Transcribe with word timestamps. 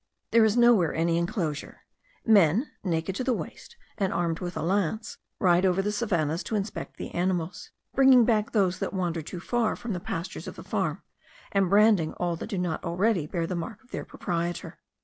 There 0.31 0.43
is 0.43 0.57
nowhere 0.57 0.95
any 0.95 1.19
enclosure; 1.19 1.81
men, 2.25 2.71
naked 2.83 3.15
to 3.17 3.23
the 3.23 3.35
waist 3.35 3.75
and 3.99 4.11
armed 4.11 4.39
with 4.39 4.57
a 4.57 4.63
lance, 4.63 5.19
ride 5.37 5.63
over 5.63 5.79
the 5.83 5.91
savannahs 5.91 6.41
to 6.45 6.55
inspect 6.55 6.97
the 6.97 7.11
animals; 7.13 7.69
bringing 7.93 8.25
back 8.25 8.51
those 8.51 8.79
that 8.79 8.95
wander 8.95 9.21
too 9.21 9.39
far 9.39 9.75
from 9.75 9.93
the 9.93 9.99
pastures 9.99 10.47
of 10.47 10.55
the 10.55 10.63
farm, 10.63 11.03
and 11.51 11.69
branding 11.69 12.13
all 12.13 12.35
that 12.37 12.49
do 12.49 12.57
not 12.57 12.83
already 12.83 13.27
bear 13.27 13.45
the 13.45 13.53
mark 13.55 13.83
of 13.83 13.91
their 13.91 14.03
proprietor. 14.03 14.79